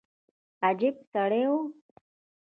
[0.67, 1.55] عجب سړى و.